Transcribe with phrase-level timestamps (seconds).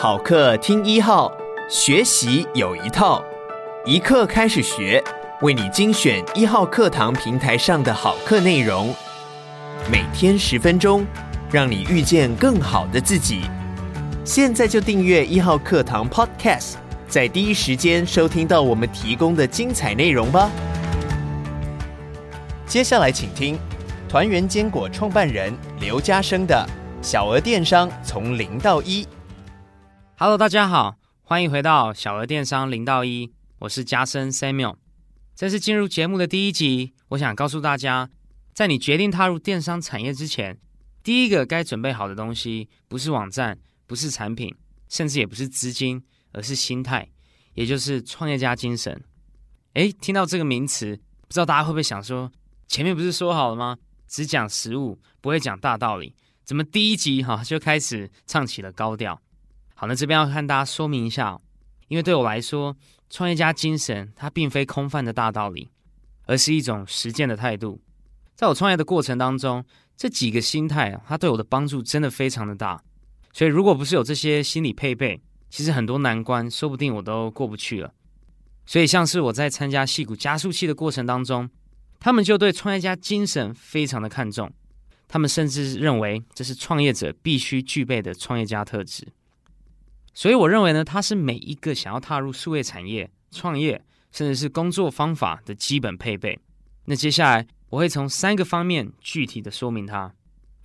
[0.00, 1.28] 好课听一号，
[1.68, 3.20] 学习有一套，
[3.84, 5.02] 一课开始学，
[5.40, 8.94] 为你精选一号课堂平台上的好课内容，
[9.90, 11.04] 每天十分钟，
[11.50, 13.40] 让你遇见更好的自己。
[14.24, 16.74] 现在就订阅一号课堂 Podcast，
[17.08, 20.48] 在第一时间收听到我们提供的精彩内容吧。
[22.68, 23.58] 接下来请听
[24.08, 26.64] 团圆坚果创办人刘家生的
[27.02, 29.04] 小额电商从零到一。
[30.20, 34.74] Hello，大家好，欢迎回到小额电商零到一，我是家声 Samuel。
[35.36, 38.10] 这是进入节目的第一集，我想告诉大家，
[38.52, 40.58] 在你决定踏入电商产业之前，
[41.04, 44.52] 第一个该准备好的东西，不是网站，不是产品，
[44.88, 46.02] 甚至也不是资金，
[46.32, 47.08] 而是心态，
[47.54, 49.00] 也就是创业家精神。
[49.74, 50.96] 诶，听到这个名词，
[51.28, 52.32] 不知道大家会不会想说，
[52.66, 53.78] 前面不是说好了吗？
[54.08, 59.22] 只讲实务，不会讲大道理，怎么第一集哈就开始唱起了高调？
[59.80, 61.40] 好，那这边要和大家说明一下，
[61.86, 62.76] 因为对我来说，
[63.08, 65.70] 创业家精神它并非空泛的大道理，
[66.26, 67.80] 而是一种实践的态度。
[68.34, 69.64] 在我创业的过程当中，
[69.96, 72.82] 这几个心态，它对我的帮助真的非常的大。
[73.32, 77.94] 所以，如果不是有这些心理配备，其实很多难关说不定我都过不去了。
[78.66, 81.48] 所以，像是我在参加戏谷加速器的过程当中，
[82.00, 84.52] 他们就对创业家精神非常的看重，
[85.06, 89.06] 他们甚至认为这是创业者必须具备的创业家特质。
[90.14, 96.38] 所以我认为呢，它是每一个想要踏入数位产业、创业，甚至是工作方法的基本配备。
[96.86, 100.12] 那接下来我会从三个方面具体的说明它。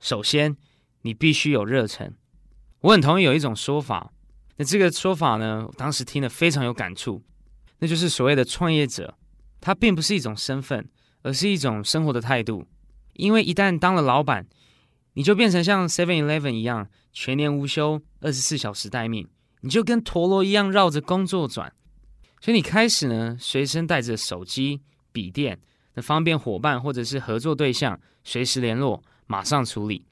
[0.00, 0.56] 首先，
[1.02, 2.14] 你必须有热忱。
[2.80, 4.12] 我很同意有一种说法，
[4.56, 7.22] 那这个说法呢，我当时听了非常有感触，
[7.78, 9.16] 那就是所谓的创业者，
[9.60, 10.88] 他并不是一种身份，
[11.22, 12.66] 而是一种生活的态度。
[13.14, 14.46] 因为一旦当了老板，
[15.14, 19.28] 你就变成像 Seven Eleven 一样，全年无休，二十四小时待命。
[19.60, 21.72] 你就跟陀螺一样绕着工作转，
[22.40, 25.58] 所以你开始呢，随身带着手机、笔电，
[25.94, 30.04] 那方便伙伴或者是合作对象随时联络，马上处理。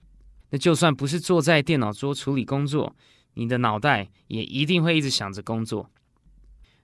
[0.51, 2.97] 那就算不是坐在电脑桌处理工作，
[3.35, 5.91] 你的脑袋也一定会一直想着工作。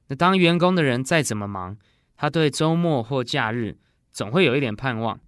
[0.08, 1.76] 那当员工的人再怎么忙，
[2.16, 3.78] 他对周末或假日
[4.10, 5.20] 总会有一点盼望。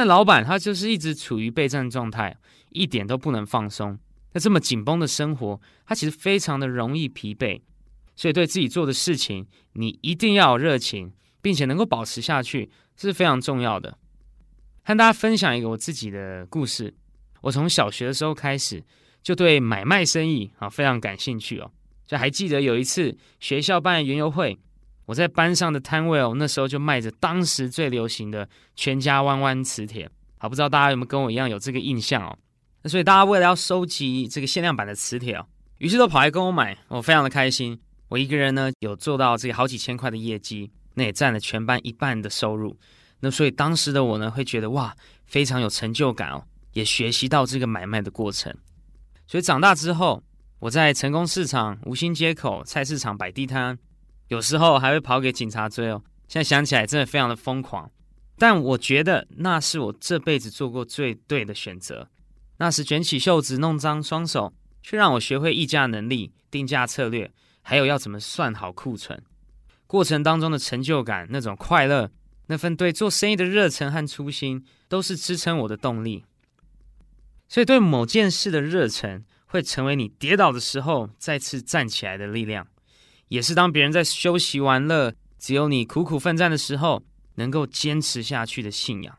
[0.00, 2.34] 那老板他就是一直处于备战状态，
[2.70, 3.98] 一点都不能放松。
[4.32, 7.60] 那这么紧绷的生活，他其实非常的容易疲惫，
[8.16, 11.12] 所以对自己做的事情，你一定要有热情，
[11.42, 13.98] 并且能够保持下去，是非常重要的。
[14.84, 16.94] 和大家分享一个我自己的故事，
[17.42, 18.82] 我从小学的时候开始
[19.22, 21.70] 就对买卖生意啊非常感兴趣哦，
[22.06, 24.58] 就还记得有一次学校办园游会，
[25.06, 32.38] 我在班上的摊位哦，那时候就卖着当时最流行的全家弯弯磁铁，好，不知道大家有没有跟我一样有这个印象哦？
[32.82, 35.46] 那所以大家为了要收集这个限量版的磁铁哦，
[35.78, 37.78] 于是都跑来跟我买，我非常的开心。
[38.08, 42.76] 我一个人呢有做到这个好几千块的业绩，那也占了全班一半的收入。
[43.20, 44.96] 那所以当时的我呢会觉得哇，
[45.26, 48.54] 非常有成就感哦，也学习到这个买卖的过程。
[49.26, 50.22] 所以长大之后，
[50.58, 53.78] 我在成功市场、五星街口、菜市场摆地摊，
[54.30, 56.02] 有时候还会跑给警察追哦。
[56.28, 57.90] 现在想起来真的非常的疯狂，
[58.38, 62.08] 但我觉得那是我这辈子做过最对的选择。
[62.58, 67.32] 那时卷起袖子弄脏双手，却让我学会议价能力、定价策略，
[67.62, 69.20] 还有要怎么算好库存。
[69.88, 72.12] 过程当中的成就感、那种快乐、
[72.46, 76.24] 那份对做生意的热忱和初心，都是支撑我的动力。
[77.48, 82.68] 所以，对某件事的热忱，会成为你跌倒的时候再次站起来的力量，
[83.30, 87.02] 也是当别人在休息玩乐，只有你苦苦奋战的时候，
[87.36, 89.18] 能够坚持下去的信仰。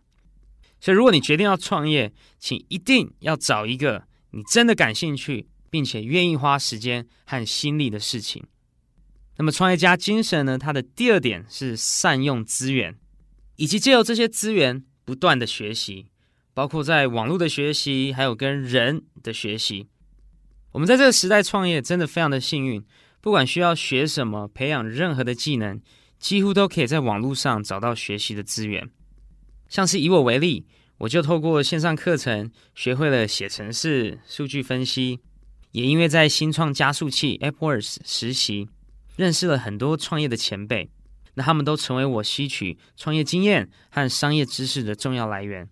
[0.82, 8.44] 所以，如果你决定要创业，请一定要找一个你真的感兴趣，并且愿意花时间和心力的事情。
[9.38, 10.58] 那么，创业家精神呢？
[10.58, 12.98] 它的第二点是善用资源，
[13.56, 16.08] 以及借由这些资源不断的学习，
[16.54, 19.88] 包括在网络的学习，还有跟人的学习。
[20.74, 22.84] 我们在这个时代创业，真的非常的幸运，
[23.22, 25.79] 不管需要学什么，培养任何的技能，
[26.20, 28.90] 几乎都可以在网络上找到学习的资源。
[29.70, 30.66] 像是以我为例，
[30.97, 35.20] 我就透过线上课程学会了写程式、数据分析，
[35.72, 38.68] 也因为在新创加速器 AppWorks 实习，
[39.16, 40.90] 认识了很多创业的前辈，
[41.35, 45.70] 那他们都成为我吸取创业经验和商业知识的重要来源。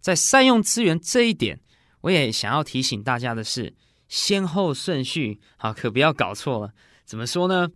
[0.00, 1.60] 在善用资源这一点，
[2.02, 3.72] 我也想要提醒大家的是，
[4.14, 6.72] 先后顺序好，可不要搞错了。
[7.04, 7.72] 怎么说呢？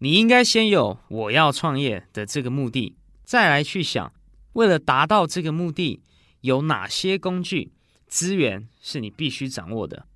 [0.00, 4.12] 你应该先有我要创业的这个目的，再来去想。
[4.54, 6.02] 为了达到这个目的，
[6.40, 7.72] 有哪些工具
[8.08, 10.08] 资源是你必须掌握的？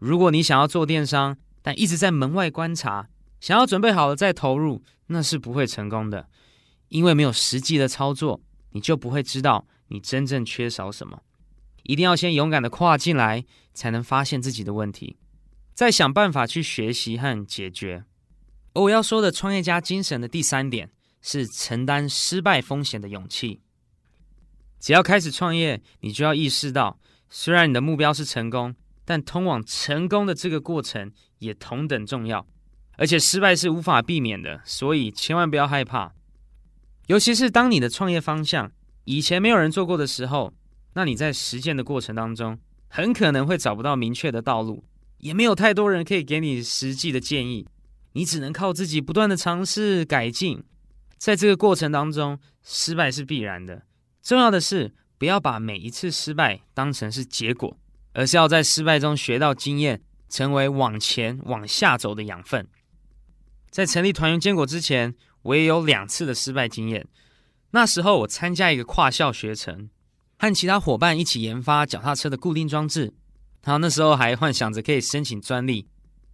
[0.00, 3.08] 如果你想要做电商，但一直在门外观察，
[3.38, 6.28] 想要准备好了再投入，那是不会成功的，
[6.88, 8.40] 因为没有实际的操作，
[8.72, 11.22] 你就不会知道你真正缺少什么。
[11.84, 15.16] 一定要先勇敢的跨进来，才能发现自己的问题，
[15.74, 18.04] 再想办法去学习和解决。
[18.72, 20.90] 而我要说的创业家精神的第三点
[21.20, 23.60] 是承担失败风险的勇气。
[24.80, 26.98] 只要开始创业，你就要意识到，
[27.28, 32.46] 虽然你的目标是成功，但通往成功的这个过程也同等重要，
[32.96, 36.14] 而且失败是无法避免的，所以千万不要害怕。
[37.08, 38.72] 尤其是当你的创业方向
[39.04, 40.54] 以前没有人做过的时候。
[40.94, 42.58] 那你在实践的过程当中，
[42.88, 44.84] 很可能会找不到明确的道路，
[45.18, 47.66] 也没有太多人可以给你实际的建议，
[48.12, 50.62] 你只能靠自己不断的尝试改进。
[51.18, 53.82] 在这个过程当中，失败是必然的。
[54.22, 57.76] 重要的是，不要把每一次失败当成是结果，
[58.12, 62.68] 而是要在失败中学到经验，成为往前往下走的养分。
[63.70, 67.08] 在成立团圆坚果之前，我也有两次的失败经验。
[67.72, 69.90] 那时候我参加一个跨校学程。
[70.38, 73.12] 和其他伙伴一起研发脚踏车的固定装置，
[73.62, 75.86] 然后那时候还幻想着可以申请专利，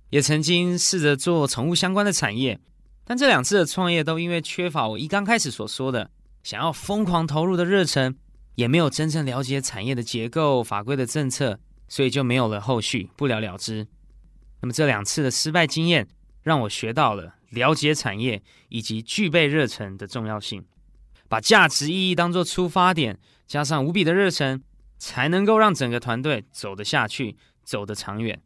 [0.08, 2.58] 也曾经试着做宠物相关的产业，
[3.04, 6.10] 但这两次的创业都因为缺乏我一刚开始所说的
[6.42, 8.16] 想要疯狂投入的热忱，
[8.56, 13.86] 也没有真正了解产业的结构、法规的政策，所以就没有了后续，不了了之。
[14.62, 16.08] 那么这两次的失败经验，
[16.42, 20.64] 让我学到了了解产业以及具备热忱的重要性，
[21.28, 23.18] 把价值意义当作出发点。
[23.50, 24.62] 加上无比的热忱，
[24.96, 28.40] 才能够让整个团队走得下去，走得长远。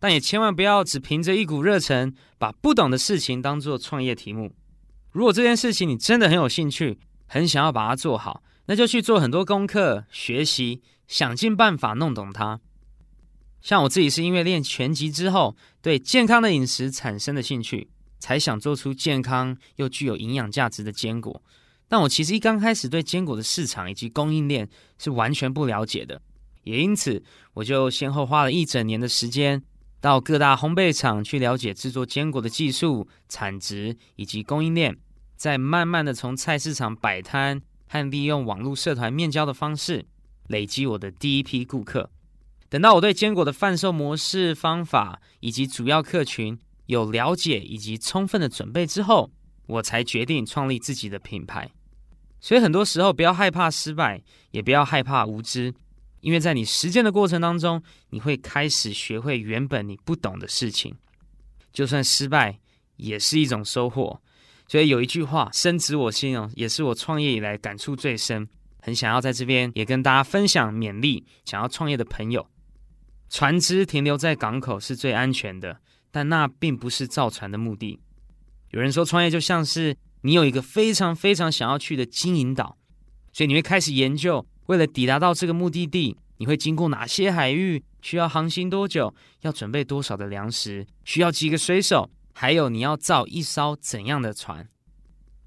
[0.00, 4.54] 但也千万不要只凭着一股热忱，把不懂的事情当做创业题目。
[5.10, 12.60] 如果这件事情你真的很有兴趣，很想要把它做好，那就去做很多功课，学习，想尽办法弄懂它。
[13.60, 21.42] 像我自己是因为练拳击之后，对健康的饮食产生了兴趣，才想做出健康又具有营养价值的坚果。
[21.88, 26.20] 但我其实一刚开始对坚果的市场以及供应链是完全不了解的，
[26.64, 27.22] 也因此
[27.54, 29.62] 我就先后花了一整年的时间，
[30.00, 34.96] 到各大烘焙厂去了解制作坚果的技术、产值以及供应链，
[35.36, 40.06] 再慢慢的从菜市场摆摊和利用网络社团面交的方式，
[40.48, 42.10] 累积我的第一批顾客。
[42.68, 49.30] 等到我对坚果的贩售模式、方法以及主要客群有了解以及充分的准备之后，
[49.66, 51.70] 我才决定创立自己的品牌，
[52.40, 55.74] 所以很多时候不要害怕失败，也不要害怕无知，
[56.20, 60.94] 因为在你实践的过程当中，你会开始学会原本你不懂的事情。
[61.72, 62.60] 就算失败，
[62.96, 64.20] 也是一种收获。
[64.68, 68.48] 所以有一句话深植我心哦，也是我创业以来感触最深，
[68.80, 72.46] 很想要在这边也跟大家分享勉励想要创业的朋友：
[73.28, 75.80] 船只停留在港口是最安全的，
[76.10, 78.00] 但那并不是造船的目的。
[78.74, 82.76] 有人说，创业就像是你有一个非常非常想要去的金银岛，
[83.32, 94.68] 所以你会开始研究，为了抵达到这个目的地，你会经过哪些海域，需要航行多久，要准备多少的粮食，需要几个水手，还有你要造一艘怎样的船。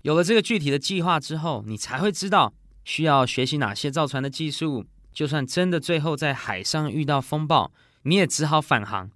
[0.03, 2.53] 有了这个具体的计划之后，你才会知道
[2.85, 4.85] 需要学习哪些造船的技术。
[5.11, 9.11] 就算真的最后在海上遇到风暴，你也只好返航。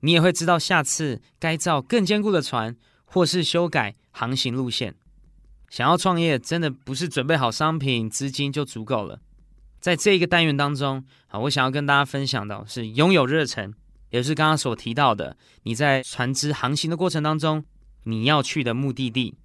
[0.00, 2.76] 你也会知道下次该造更坚固的船。
[3.12, 4.94] 或是修改航行路线，
[5.68, 9.20] 想要创业，真的不是准备好商品、资金就足够了。
[9.80, 13.74] 在这一个单元当中，啊，我想要跟大家分享的是拥有热忱，
[14.08, 17.62] 也是刚刚所提到的，你在船只航行的过程当中，
[18.04, 19.36] 你要去的目的地，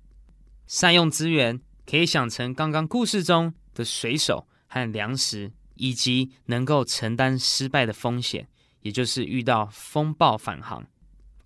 [0.66, 8.48] 善用资源，可以想成刚刚故事中的水手和粮食，以及能够承担失败的风险，
[8.82, 10.86] 也就是遇到风暴返航。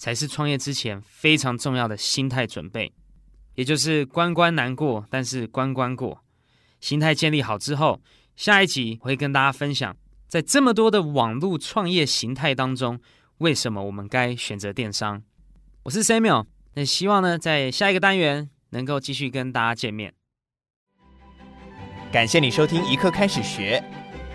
[0.01, 2.91] 才是创业之前非常重要的心态准备，
[3.53, 6.23] 也就是关关难过，但是关关过。
[6.79, 8.01] 心态建立好之后，
[8.35, 9.95] 下一集我会跟大家分享，
[10.27, 12.99] 在这么多的网络创业形态当中，
[13.37, 15.21] 为什么我们该选择电商。
[15.83, 20.15] 我是 Samuel，那希望呢，在下一个单元能够继续跟大家见面。
[22.11, 23.83] 感谢你收听一课开始学，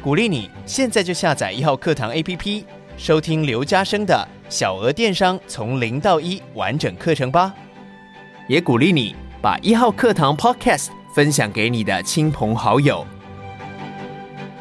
[0.00, 2.64] 鼓励你现在就下载一号课堂 APP，
[2.96, 4.26] 收听刘家生的。
[4.48, 7.52] 小额电商从零到一完整课程吧，
[8.48, 13.04] 也鼓励你把一号课堂 Podcast 分享给你的亲朋好友。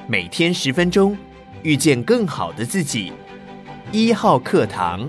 [0.07, 1.15] 每天十分钟，
[1.61, 3.13] 遇见更好的自己。
[3.91, 5.07] 一号课堂。